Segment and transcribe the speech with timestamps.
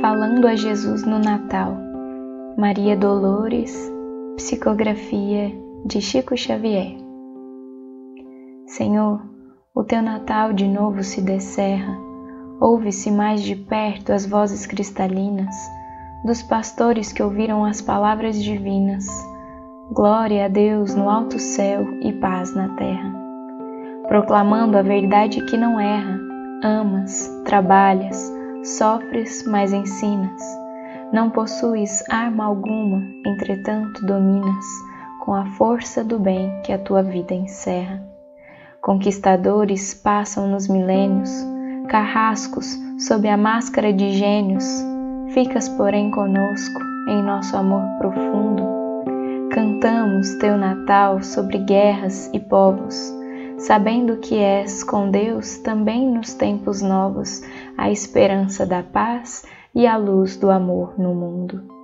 [0.00, 1.76] Proclamando a Jesus no Natal.
[2.56, 3.92] Maria Dolores,
[4.34, 5.52] psicografia
[5.84, 6.96] de Chico Xavier.
[8.66, 9.20] Senhor,
[9.74, 11.98] o teu Natal de novo se descerra,
[12.58, 15.54] ouve-se mais de perto as vozes cristalinas
[16.24, 19.04] dos pastores que ouviram as palavras divinas.
[19.92, 23.14] Glória a Deus no alto céu e paz na terra.
[24.08, 26.18] Proclamando a verdade que não erra,
[26.64, 30.42] amas, trabalhas, sofres, mas ensinas.
[31.12, 34.64] Não possuis arma alguma, entretanto dominas,
[35.24, 38.02] com a força do bem que a tua vida encerra.
[38.80, 41.30] Conquistadores passam nos milênios,
[41.88, 44.64] carrascos sob a máscara de gênios,
[45.34, 48.62] ficas, porém, conosco em nosso amor profundo.
[49.52, 53.19] Cantamos teu Natal sobre guerras e povos
[53.60, 57.42] sabendo que és com Deus também nos tempos novos
[57.76, 59.44] a esperança da paz
[59.74, 61.79] e a luz do amor no mundo.